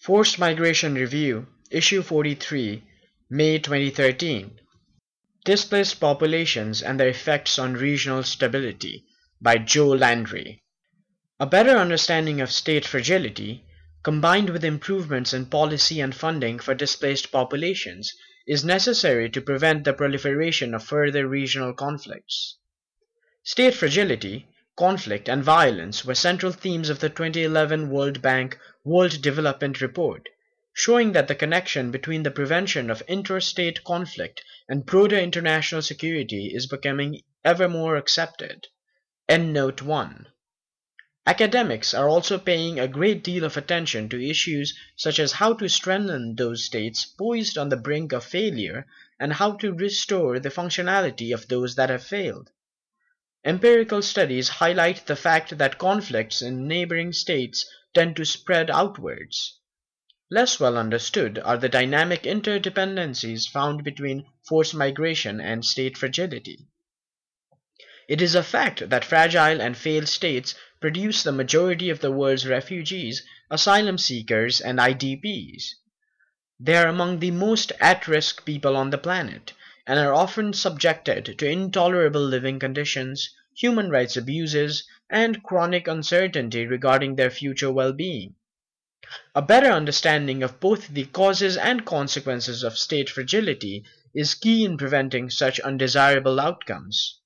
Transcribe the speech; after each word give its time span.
Forced 0.00 0.38
Migration 0.38 0.94
Review, 0.94 1.46
Issue 1.70 2.00
43, 2.00 2.82
May 3.28 3.58
2013. 3.58 4.58
Displaced 5.44 6.00
Populations 6.00 6.80
and 6.80 6.98
Their 6.98 7.08
Effects 7.08 7.58
on 7.58 7.74
Regional 7.74 8.22
Stability 8.22 9.04
by 9.42 9.58
Joe 9.58 9.88
Landry. 9.88 10.62
A 11.38 11.44
better 11.44 11.76
understanding 11.76 12.40
of 12.40 12.50
state 12.50 12.86
fragility, 12.86 13.62
combined 14.02 14.48
with 14.48 14.64
improvements 14.64 15.34
in 15.34 15.44
policy 15.44 16.00
and 16.00 16.14
funding 16.14 16.58
for 16.58 16.72
displaced 16.74 17.30
populations, 17.30 18.14
is 18.46 18.64
necessary 18.64 19.28
to 19.28 19.42
prevent 19.42 19.84
the 19.84 19.92
proliferation 19.92 20.72
of 20.72 20.82
further 20.82 21.28
regional 21.28 21.74
conflicts. 21.74 22.56
State 23.42 23.74
fragility, 23.74 24.48
conflict, 24.78 25.28
and 25.28 25.44
violence 25.44 26.06
were 26.06 26.14
central 26.14 26.52
themes 26.52 26.88
of 26.88 27.00
the 27.00 27.10
2011 27.10 27.90
World 27.90 28.22
Bank 28.22 28.56
World 28.82 29.20
Development 29.20 29.78
Report, 29.82 30.28
showing 30.72 31.12
that 31.12 31.28
the 31.28 31.34
connection 31.34 31.90
between 31.90 32.22
the 32.22 32.30
prevention 32.30 32.90
of 32.90 33.02
interstate 33.02 33.84
conflict 33.84 34.42
and 34.68 34.86
broader 34.86 35.18
international 35.18 35.82
security 35.82 36.52
is 36.54 36.66
becoming 36.66 37.20
ever 37.44 37.68
more 37.68 37.96
accepted. 37.96 38.68
Endnote 39.28 39.82
1. 39.82 40.28
Academics 41.26 41.92
are 41.92 42.08
also 42.08 42.38
paying 42.38 42.80
a 42.80 42.88
great 42.88 43.22
deal 43.22 43.44
of 43.44 43.58
attention 43.58 44.08
to 44.08 44.28
issues 44.28 44.74
such 44.96 45.18
as 45.18 45.32
how 45.32 45.52
to 45.52 45.68
strengthen 45.68 46.34
those 46.36 46.64
states 46.64 47.04
poised 47.04 47.58
on 47.58 47.68
the 47.68 47.76
brink 47.76 48.12
of 48.12 48.24
failure 48.24 48.86
and 49.18 49.34
how 49.34 49.52
to 49.52 49.74
restore 49.74 50.40
the 50.40 50.48
functionality 50.48 51.34
of 51.34 51.46
those 51.48 51.74
that 51.74 51.90
have 51.90 52.02
failed. 52.02 52.50
Empirical 53.44 54.00
studies 54.00 54.48
highlight 54.48 55.06
the 55.06 55.16
fact 55.16 55.58
that 55.58 55.78
conflicts 55.78 56.40
in 56.40 56.66
neighboring 56.66 57.12
states 57.12 57.70
tend 57.94 58.16
to 58.16 58.24
spread 58.24 58.70
outwards. 58.70 59.58
Less 60.30 60.60
well 60.60 60.78
understood 60.78 61.38
are 61.38 61.56
the 61.56 61.68
dynamic 61.68 62.22
interdependencies 62.22 63.48
found 63.48 63.82
between 63.82 64.26
forced 64.46 64.74
migration 64.74 65.40
and 65.40 65.64
state 65.64 65.98
fragility. 65.98 66.66
It 68.08 68.22
is 68.22 68.34
a 68.34 68.42
fact 68.42 68.90
that 68.90 69.04
fragile 69.04 69.60
and 69.60 69.76
failed 69.76 70.08
states 70.08 70.54
produce 70.80 71.22
the 71.22 71.32
majority 71.32 71.90
of 71.90 72.00
the 72.00 72.10
world's 72.10 72.46
refugees, 72.46 73.24
asylum 73.50 73.98
seekers, 73.98 74.60
and 74.60 74.78
IDPs. 74.78 75.74
They 76.58 76.76
are 76.76 76.88
among 76.88 77.18
the 77.18 77.30
most 77.30 77.72
at 77.80 78.06
risk 78.06 78.44
people 78.44 78.76
on 78.76 78.90
the 78.90 78.98
planet 78.98 79.52
and 79.86 79.98
are 79.98 80.14
often 80.14 80.52
subjected 80.52 81.38
to 81.38 81.48
intolerable 81.48 82.20
living 82.20 82.58
conditions, 82.58 83.30
human 83.56 83.90
rights 83.90 84.16
abuses, 84.16 84.84
and 85.10 85.42
chronic 85.42 85.88
uncertainty 85.88 86.66
regarding 86.66 87.16
their 87.16 87.30
future 87.30 87.70
well 87.72 87.92
being. 87.92 88.34
A 89.34 89.42
better 89.42 89.70
understanding 89.70 90.42
of 90.42 90.60
both 90.60 90.88
the 90.88 91.06
causes 91.06 91.56
and 91.56 91.84
consequences 91.84 92.62
of 92.62 92.78
state 92.78 93.10
fragility 93.10 93.84
is 94.14 94.34
key 94.34 94.64
in 94.64 94.76
preventing 94.76 95.30
such 95.30 95.58
undesirable 95.60 96.38
outcomes. 96.38 97.18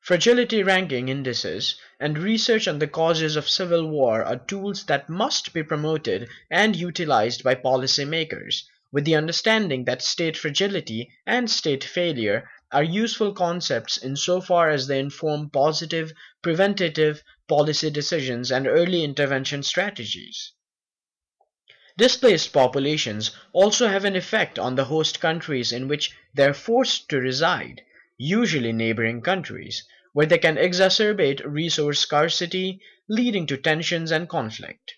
Fragility 0.00 0.62
ranking 0.62 1.08
indices 1.08 1.74
and 1.98 2.16
research 2.16 2.66
on 2.66 2.78
the 2.78 2.86
causes 2.86 3.36
of 3.36 3.48
civil 3.48 3.88
war 3.88 4.24
are 4.24 4.38
tools 4.38 4.84
that 4.84 5.08
must 5.08 5.52
be 5.52 5.62
promoted 5.62 6.28
and 6.50 6.74
utilized 6.74 7.42
by 7.42 7.54
policymakers 7.54 8.62
with 8.92 9.04
the 9.04 9.14
understanding 9.14 9.84
that 9.84 10.02
state 10.02 10.36
fragility 10.36 11.10
and 11.26 11.50
state 11.50 11.84
failure 11.84 12.48
are 12.72 12.82
useful 12.82 13.32
concepts 13.32 13.98
insofar 13.98 14.70
as 14.70 14.86
they 14.86 14.98
inform 14.98 15.50
positive, 15.50 16.12
preventative 16.42 17.22
policy 17.48 17.90
decisions 17.90 18.50
and 18.50 18.66
early 18.66 19.02
intervention 19.02 19.62
strategies. 19.62 20.52
Displaced 21.96 22.52
populations 22.52 23.32
also 23.52 23.88
have 23.88 24.04
an 24.04 24.16
effect 24.16 24.58
on 24.58 24.74
the 24.74 24.86
host 24.86 25.20
countries 25.20 25.72
in 25.72 25.88
which 25.88 26.16
they 26.32 26.44
are 26.44 26.54
forced 26.54 27.08
to 27.08 27.18
reside, 27.18 27.82
usually 28.16 28.72
neighboring 28.72 29.20
countries, 29.20 29.84
where 30.12 30.26
they 30.26 30.38
can 30.38 30.56
exacerbate 30.56 31.44
resource 31.44 31.98
scarcity, 32.00 32.80
leading 33.08 33.46
to 33.46 33.56
tensions 33.56 34.10
and 34.10 34.28
conflict. 34.28 34.94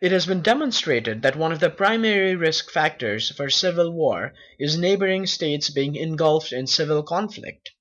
It 0.00 0.12
has 0.12 0.26
been 0.26 0.42
demonstrated 0.42 1.22
that 1.22 1.34
one 1.34 1.50
of 1.50 1.58
the 1.58 1.70
primary 1.70 2.36
risk 2.36 2.70
factors 2.70 3.32
for 3.32 3.50
civil 3.50 3.92
war 3.92 4.32
is 4.56 4.78
neighboring 4.78 5.26
states 5.26 5.70
being 5.70 5.96
engulfed 5.96 6.52
in 6.52 6.68
civil 6.68 7.02
conflict. 7.02 7.72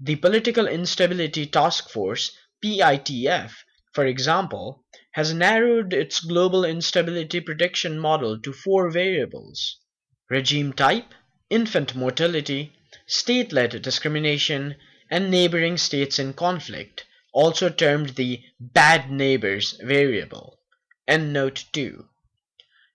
The 0.00 0.16
Political 0.16 0.66
Instability 0.66 1.46
Task 1.46 1.88
Force, 1.88 2.32
PITF, 2.64 3.52
for 3.94 4.04
example, 4.06 4.84
has 5.12 5.32
narrowed 5.32 5.92
its 5.92 6.18
global 6.18 6.64
instability 6.64 7.38
prediction 7.38 7.96
model 7.96 8.40
to 8.40 8.52
four 8.52 8.90
variables 8.90 9.78
regime 10.28 10.72
type, 10.72 11.14
infant 11.48 11.94
mortality, 11.94 12.72
state 13.06 13.52
led 13.52 13.80
discrimination, 13.82 14.74
and 15.12 15.30
neighboring 15.30 15.76
states 15.76 16.18
in 16.18 16.32
conflict, 16.32 17.04
also 17.32 17.68
termed 17.68 18.16
the 18.16 18.42
bad 18.58 19.12
neighbors 19.12 19.78
variable. 19.80 20.58
Endnote 21.08 21.64
2. 21.72 22.08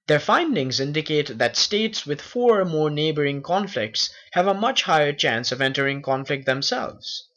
Their 0.07 0.19
findings 0.21 0.79
indicate 0.79 1.37
that 1.37 1.57
states 1.57 2.05
with 2.05 2.21
four 2.21 2.61
or 2.61 2.65
more 2.65 2.89
neighboring 2.89 3.43
conflicts 3.43 4.09
have 4.31 4.47
a 4.47 4.53
much 4.53 4.83
higher 4.83 5.11
chance 5.11 5.51
of 5.51 5.59
entering 5.59 6.01
conflict 6.01 6.45
themselves. 6.45 7.27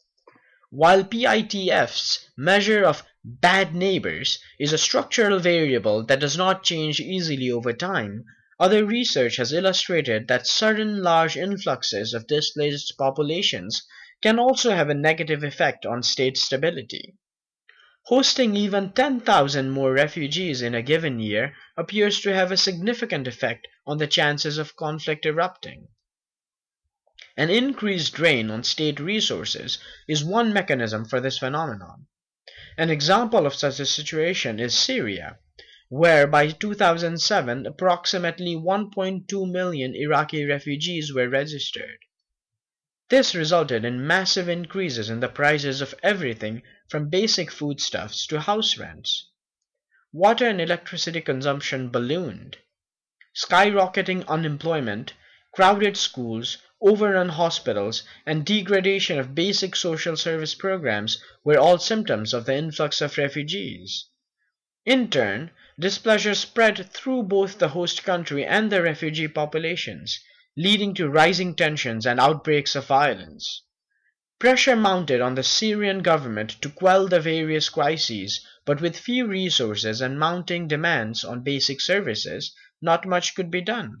While 0.69 1.03
PITF's 1.03 2.29
measure 2.37 2.85
of 2.85 3.03
bad 3.25 3.75
neighbors 3.75 4.39
is 4.57 4.71
a 4.71 4.77
structural 4.77 5.39
variable 5.39 6.05
that 6.05 6.21
does 6.21 6.37
not 6.37 6.63
change 6.63 7.01
easily 7.01 7.51
over 7.51 7.73
time, 7.73 8.23
other 8.57 8.85
research 8.85 9.35
has 9.35 9.51
illustrated 9.51 10.29
that 10.29 10.47
sudden 10.47 11.03
large 11.03 11.35
influxes 11.35 12.13
of 12.13 12.27
displaced 12.27 12.97
populations 12.97 13.83
can 14.21 14.39
also 14.39 14.71
have 14.71 14.89
a 14.89 14.93
negative 14.93 15.43
effect 15.43 15.85
on 15.85 16.01
state 16.01 16.37
stability. 16.37 17.17
Hosting 18.05 18.55
even 18.55 18.93
10,000 18.93 19.69
more 19.69 19.93
refugees 19.93 20.61
in 20.61 20.73
a 20.73 20.81
given 20.81 21.19
year 21.19 21.55
appears 21.77 22.19
to 22.21 22.33
have 22.33 22.51
a 22.51 22.57
significant 22.57 23.27
effect 23.27 23.67
on 23.85 23.99
the 23.99 24.07
chances 24.07 24.57
of 24.57 24.75
conflict 24.75 25.25
erupting. 25.25 25.87
An 27.37 27.49
increased 27.49 28.13
drain 28.13 28.49
on 28.49 28.63
state 28.63 28.99
resources 28.99 29.77
is 30.07 30.23
one 30.23 30.51
mechanism 30.51 31.05
for 31.05 31.21
this 31.21 31.37
phenomenon. 31.37 32.07
An 32.77 32.89
example 32.89 33.45
of 33.45 33.53
such 33.53 33.79
a 33.79 33.85
situation 33.85 34.59
is 34.59 34.73
Syria, 34.73 35.37
where 35.89 36.25
by 36.25 36.49
2007 36.49 37.65
approximately 37.65 38.55
1.2 38.55 39.51
million 39.51 39.95
Iraqi 39.95 40.45
refugees 40.45 41.13
were 41.13 41.29
registered. 41.29 41.99
This 43.09 43.35
resulted 43.35 43.85
in 43.85 44.07
massive 44.07 44.47
increases 44.47 45.09
in 45.09 45.19
the 45.19 45.27
prices 45.27 45.81
of 45.81 45.93
everything 46.01 46.63
from 46.91 47.07
basic 47.07 47.49
foodstuffs 47.49 48.27
to 48.27 48.41
house 48.41 48.77
rents. 48.77 49.29
Water 50.11 50.45
and 50.45 50.59
electricity 50.59 51.21
consumption 51.21 51.87
ballooned. 51.87 52.57
Skyrocketing 53.33 54.27
unemployment, 54.27 55.13
crowded 55.53 55.95
schools, 55.95 56.57
overrun 56.81 57.29
hospitals, 57.29 58.03
and 58.25 58.45
degradation 58.45 59.17
of 59.17 59.33
basic 59.33 59.73
social 59.73 60.17
service 60.17 60.53
programs 60.53 61.23
were 61.45 61.57
all 61.57 61.77
symptoms 61.77 62.33
of 62.33 62.45
the 62.45 62.57
influx 62.57 62.99
of 62.99 63.17
refugees. 63.17 64.07
In 64.85 65.09
turn, 65.09 65.51
displeasure 65.79 66.35
spread 66.35 66.91
through 66.91 67.23
both 67.23 67.57
the 67.57 67.69
host 67.69 68.03
country 68.03 68.45
and 68.45 68.69
the 68.69 68.81
refugee 68.81 69.29
populations, 69.29 70.19
leading 70.57 70.93
to 70.95 71.07
rising 71.07 71.55
tensions 71.55 72.05
and 72.05 72.19
outbreaks 72.19 72.75
of 72.75 72.85
violence. 72.85 73.63
Pressure 74.41 74.75
mounted 74.75 75.21
on 75.21 75.35
the 75.35 75.43
Syrian 75.43 75.99
government 75.99 76.59
to 76.63 76.69
quell 76.71 77.07
the 77.07 77.19
various 77.19 77.69
crises, 77.69 78.43
but 78.65 78.81
with 78.81 78.97
few 78.97 79.27
resources 79.27 80.01
and 80.01 80.17
mounting 80.17 80.67
demands 80.67 81.23
on 81.23 81.43
basic 81.43 81.79
services, 81.79 82.51
not 82.81 83.05
much 83.05 83.35
could 83.35 83.51
be 83.51 83.61
done. 83.61 83.99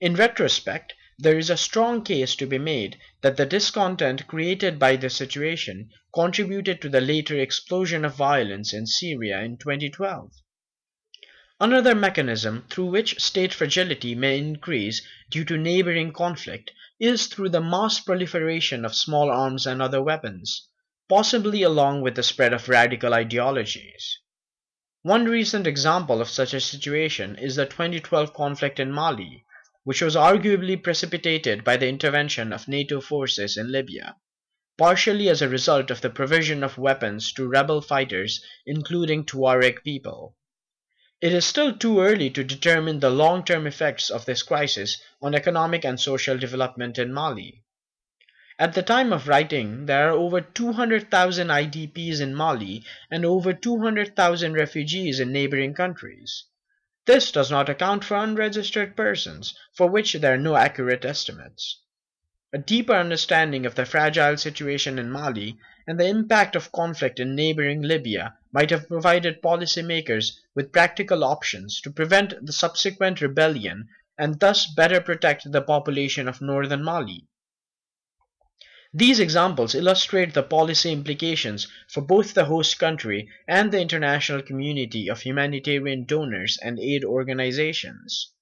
In 0.00 0.14
retrospect, 0.14 0.94
there 1.18 1.36
is 1.36 1.50
a 1.50 1.56
strong 1.56 2.04
case 2.04 2.36
to 2.36 2.46
be 2.46 2.58
made 2.58 2.96
that 3.22 3.36
the 3.36 3.44
discontent 3.44 4.28
created 4.28 4.78
by 4.78 4.94
the 4.94 5.10
situation 5.10 5.90
contributed 6.14 6.80
to 6.80 6.88
the 6.88 7.00
later 7.00 7.36
explosion 7.36 8.04
of 8.04 8.14
violence 8.14 8.72
in 8.72 8.86
Syria 8.86 9.40
in 9.40 9.56
2012. 9.56 10.30
Another 11.62 11.94
mechanism 11.94 12.64
through 12.70 12.86
which 12.86 13.20
state 13.20 13.52
fragility 13.52 14.14
may 14.14 14.38
increase 14.38 15.02
due 15.28 15.44
to 15.44 15.58
neighboring 15.58 16.10
conflict 16.10 16.70
is 16.98 17.26
through 17.26 17.50
the 17.50 17.60
mass 17.60 18.00
proliferation 18.00 18.82
of 18.82 18.94
small 18.94 19.30
arms 19.30 19.66
and 19.66 19.82
other 19.82 20.02
weapons, 20.02 20.68
possibly 21.06 21.62
along 21.62 22.00
with 22.00 22.14
the 22.14 22.22
spread 22.22 22.54
of 22.54 22.70
radical 22.70 23.12
ideologies. 23.12 24.20
One 25.02 25.26
recent 25.26 25.66
example 25.66 26.22
of 26.22 26.30
such 26.30 26.54
a 26.54 26.60
situation 26.62 27.36
is 27.36 27.56
the 27.56 27.66
2012 27.66 28.32
conflict 28.32 28.80
in 28.80 28.90
Mali, 28.90 29.44
which 29.84 30.00
was 30.00 30.16
arguably 30.16 30.82
precipitated 30.82 31.62
by 31.62 31.76
the 31.76 31.88
intervention 31.88 32.54
of 32.54 32.68
NATO 32.68 33.02
forces 33.02 33.58
in 33.58 33.70
Libya, 33.70 34.16
partially 34.78 35.28
as 35.28 35.42
a 35.42 35.48
result 35.50 35.90
of 35.90 36.00
the 36.00 36.08
provision 36.08 36.62
of 36.62 36.78
weapons 36.78 37.34
to 37.34 37.46
rebel 37.46 37.82
fighters, 37.82 38.42
including 38.64 39.26
Tuareg 39.26 39.84
people. 39.84 40.36
It 41.20 41.34
is 41.34 41.44
still 41.44 41.76
too 41.76 42.00
early 42.00 42.30
to 42.30 42.42
determine 42.42 43.00
the 43.00 43.10
long-term 43.10 43.66
effects 43.66 44.08
of 44.08 44.24
this 44.24 44.42
crisis 44.42 45.02
on 45.20 45.34
economic 45.34 45.84
and 45.84 46.00
social 46.00 46.38
development 46.38 46.98
in 46.98 47.12
Mali. 47.12 47.62
At 48.58 48.72
the 48.72 48.82
time 48.82 49.12
of 49.12 49.28
writing, 49.28 49.86
there 49.86 50.08
are 50.08 50.12
over 50.12 50.40
200,000 50.40 51.48
IDPs 51.48 52.20
in 52.20 52.34
Mali 52.34 52.84
and 53.10 53.26
over 53.26 53.52
200,000 53.52 54.54
refugees 54.54 55.20
in 55.20 55.30
neighboring 55.30 55.74
countries. 55.74 56.44
This 57.04 57.32
does 57.32 57.50
not 57.50 57.68
account 57.68 58.04
for 58.04 58.16
unregistered 58.16 58.96
persons, 58.96 59.54
for 59.74 59.88
which 59.88 60.14
there 60.14 60.34
are 60.34 60.38
no 60.38 60.56
accurate 60.56 61.04
estimates. 61.04 61.80
A 62.52 62.58
deeper 62.58 62.94
understanding 62.94 63.66
of 63.66 63.74
the 63.74 63.84
fragile 63.84 64.36
situation 64.36 64.98
in 64.98 65.10
Mali 65.10 65.58
and 65.86 65.98
the 65.98 66.06
impact 66.06 66.54
of 66.54 66.72
conflict 66.72 67.18
in 67.18 67.34
neighboring 67.34 67.82
Libya 67.82 68.34
might 68.52 68.70
have 68.70 68.88
provided 68.88 69.40
policymakers 69.42 70.32
with 70.54 70.72
practical 70.72 71.24
options 71.24 71.80
to 71.80 71.90
prevent 71.90 72.34
the 72.44 72.52
subsequent 72.52 73.20
rebellion 73.20 73.88
and 74.18 74.40
thus 74.40 74.66
better 74.66 75.00
protect 75.00 75.50
the 75.50 75.62
population 75.62 76.28
of 76.28 76.42
northern 76.42 76.82
Mali. 76.82 77.26
These 78.92 79.20
examples 79.20 79.76
illustrate 79.76 80.34
the 80.34 80.42
policy 80.42 80.90
implications 80.90 81.68
for 81.88 82.00
both 82.00 82.34
the 82.34 82.46
host 82.46 82.78
country 82.78 83.28
and 83.46 83.70
the 83.70 83.80
international 83.80 84.42
community 84.42 85.08
of 85.08 85.22
humanitarian 85.22 86.04
donors 86.04 86.58
and 86.60 86.78
aid 86.80 87.04
organizations. 87.04 88.32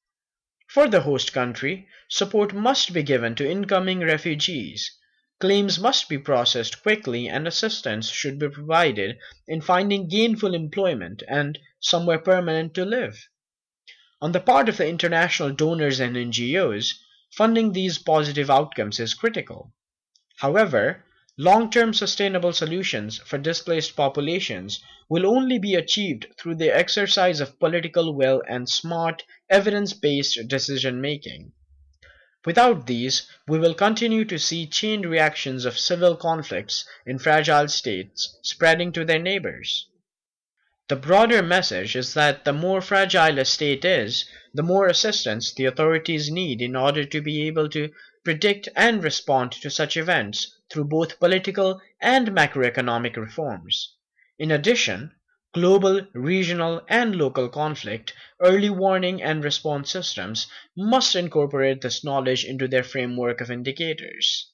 For 0.67 0.89
the 0.89 1.03
host 1.03 1.33
country, 1.33 1.87
support 2.09 2.55
must 2.55 2.93
be 2.93 3.03
given 3.03 3.35
to 3.35 3.49
incoming 3.49 4.01
refugees. 4.01 4.97
Claims 5.41 5.79
must 5.79 6.09
be 6.09 6.19
processed 6.19 6.83
quickly 6.83 7.29
and 7.29 7.47
assistance 7.47 8.11
should 8.11 8.41
be 8.41 8.49
provided 8.49 9.19
in 9.47 9.61
finding 9.61 10.09
gainful 10.09 10.53
employment 10.53 11.23
and 11.29 11.59
somewhere 11.79 12.19
permanent 12.19 12.75
to 12.75 12.85
live. 12.85 13.29
On 14.21 14.33
the 14.33 14.41
part 14.41 14.69
of 14.69 14.79
the 14.79 14.89
international 14.89 15.53
donors 15.53 16.01
and 16.01 16.17
NGOs, 16.17 16.95
funding 17.31 17.73
these 17.73 17.99
positive 17.99 18.51
outcomes 18.51 18.99
is 18.99 19.15
critical. 19.15 19.73
However, 20.39 21.05
long-term 21.37 21.95
sustainable 21.95 22.53
solutions 22.53 23.19
for 23.19 23.39
displaced 23.39 23.95
populations 23.95 24.83
will 25.09 25.25
only 25.25 25.61
be 25.61 25.77
achieved 25.77 26.27
through 26.37 26.57
the 26.57 26.77
exercise 26.77 27.39
of 27.39 27.61
political 27.61 28.13
will 28.13 28.43
and 28.49 28.69
smart, 28.69 29.23
evidence-based 29.49 30.49
decision-making. 30.49 31.53
Without 32.49 32.87
these, 32.87 33.31
we 33.47 33.59
will 33.59 33.75
continue 33.75 34.25
to 34.25 34.39
see 34.39 34.65
chain 34.67 35.03
reactions 35.03 35.67
of 35.67 35.79
civil 35.79 36.17
conflicts 36.17 36.89
in 37.05 37.19
fragile 37.19 37.69
states 37.69 38.39
spreading 38.41 38.91
to 38.91 39.05
their 39.05 39.19
neighbors. 39.19 39.87
The 40.89 40.97
broader 40.97 41.43
message 41.43 41.95
is 41.95 42.15
that 42.15 42.47
the 42.47 42.55
more 42.55 42.81
fragile 42.81 43.39
a 43.39 43.45
state 43.45 43.85
is, 43.85 44.25
the 44.55 44.63
more 44.63 44.87
assistance 44.87 45.53
the 45.53 45.67
authorities 45.67 46.31
need 46.31 46.63
in 46.63 46.75
order 46.75 47.05
to 47.05 47.21
be 47.21 47.47
able 47.47 47.69
to 47.69 47.93
predict 48.25 48.71
and 48.75 49.05
respond 49.05 49.53
to 49.53 49.69
such 49.69 49.99
events 49.99 50.57
through 50.71 50.85
both 50.85 51.21
political 51.21 51.83
and 52.01 52.29
macroeconomic 52.29 53.19
reforms. 53.19 53.93
In 54.39 54.51
addition, 54.51 55.13
global, 55.59 56.07
regional, 56.13 56.81
and 56.89 57.17
local 57.17 57.49
conflict, 57.49 58.15
early 58.41 58.71
warning 58.71 59.21
and 59.21 59.43
response 59.43 59.91
systems 59.91 60.47
must 60.77 61.17
incorporate 61.17 61.81
this 61.81 62.05
knowledge 62.05 62.45
into 62.45 62.69
their 62.69 62.85
framework 62.85 63.41
of 63.41 63.51
indicators. 63.51 64.53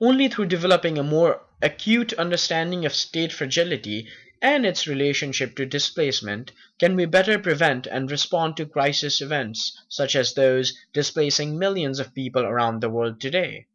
Only 0.00 0.28
through 0.28 0.46
developing 0.46 0.98
a 0.98 1.04
more 1.04 1.42
acute 1.62 2.12
understanding 2.14 2.84
of 2.84 2.92
state 2.92 3.32
fragility 3.32 4.08
and 4.42 4.66
its 4.66 4.88
relationship 4.88 5.54
to 5.56 5.66
displacement 5.66 6.50
can 6.80 6.96
we 6.96 7.04
better 7.04 7.38
prevent 7.38 7.86
and 7.86 8.10
respond 8.10 8.56
to 8.56 8.66
crisis 8.66 9.20
events 9.20 9.80
such 9.88 10.16
as 10.16 10.34
those 10.34 10.76
displacing 10.92 11.56
millions 11.56 12.00
of 12.00 12.14
people 12.14 12.42
around 12.42 12.80
the 12.80 12.90
world 12.90 13.20
today. 13.20 13.66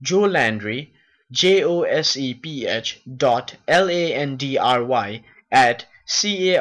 Joe 0.00 0.20
Landry, 0.20 0.94
J-O-S-E-P-H 1.30 3.00
dot 3.16 3.56
L-A-N-D-R-Y 3.68 5.24
at 5.50 5.84
C-A-R-L-E-T-O-N 6.06 6.58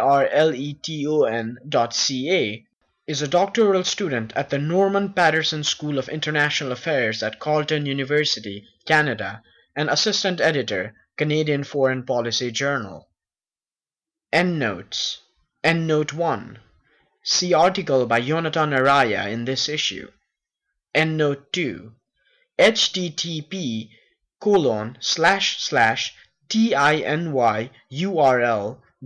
dot 1.69 1.93
C-A 1.93 2.65
is 3.07 3.21
a 3.21 3.27
doctoral 3.29 3.85
student 3.85 4.33
at 4.35 4.49
the 4.49 4.57
Norman 4.57 5.13
Paterson 5.13 5.63
School 5.63 5.97
of 5.97 6.09
International 6.09 6.73
Affairs 6.73 7.23
at 7.23 7.39
Carleton 7.39 7.85
University, 7.85 8.67
Canada, 8.85 9.41
and 9.73 9.89
assistant 9.89 10.41
editor, 10.41 10.93
Canadian 11.15 11.63
Foreign 11.63 12.03
Policy 12.03 12.51
Journal. 12.51 13.07
Endnotes 14.33 15.19
Endnote 15.63 16.11
1 16.11 16.59
See 17.23 17.53
article 17.53 18.05
by 18.05 18.19
Jonathan 18.19 18.71
Araya 18.71 19.31
in 19.31 19.45
this 19.45 19.69
issue. 19.69 20.11
Endnote 20.93 21.53
2 21.53 21.93
http 22.59 23.89
colon 24.39 24.97
slash 24.99 25.59
slash 25.59 26.15
tinyurl 26.49 27.87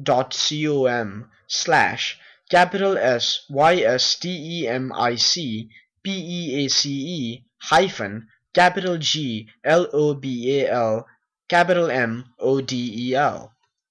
dot 0.04 0.32
com 0.34 1.30
slash 1.48 2.20
capital 2.50 2.98
S 2.98 3.46
Y 3.50 3.76
S 3.82 4.16
T 4.16 4.30
E 4.30 4.68
M 4.68 4.92
I 4.94 5.16
C 5.16 5.70
P 6.04 6.12
E 6.12 6.66
A 6.66 6.68
C 6.70 6.90
E 6.90 7.46
hyphen 7.60 8.28
capital 8.54 8.98
G 8.98 9.48
L 9.64 9.88
O 9.94 10.14
B 10.14 10.62
A 10.62 10.70
L 10.70 11.08
capital 11.48 11.90
M 11.90 12.26
O 12.40 12.62
D 12.62 13.10
E 13.10 13.16
L 13.16 13.54